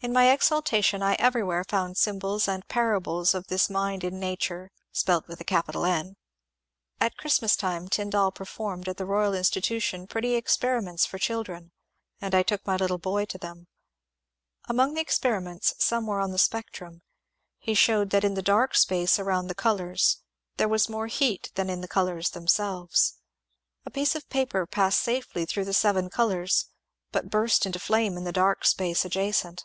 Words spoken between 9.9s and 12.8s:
pretty experiments for children, and I took my